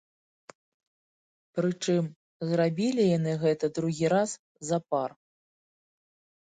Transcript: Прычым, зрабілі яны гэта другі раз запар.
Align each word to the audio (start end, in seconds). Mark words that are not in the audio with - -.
Прычым, 1.59 2.03
зрабілі 2.53 3.03
яны 3.17 3.37
гэта 3.45 3.65
другі 3.79 4.05
раз 4.17 4.29
запар. 4.73 5.09